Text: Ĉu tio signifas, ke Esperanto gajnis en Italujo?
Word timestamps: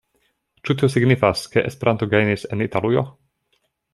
Ĉu 0.67 0.75
tio 0.81 0.89
signifas, 0.93 1.43
ke 1.57 1.65
Esperanto 1.71 2.09
gajnis 2.15 2.47
en 2.57 2.65
Italujo? 2.69 3.05